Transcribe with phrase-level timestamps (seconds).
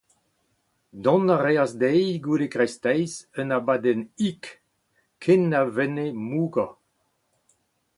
[1.03, 3.11] Dont a reas dezhi goude kreisteiz
[3.41, 4.43] un abadenn hik
[5.23, 6.71] ken na venne mougañ.